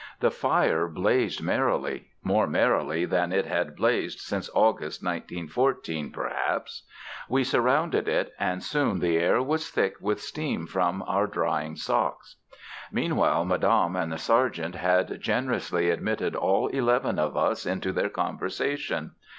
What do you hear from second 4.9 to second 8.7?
1914, perhaps. We surrounded it, and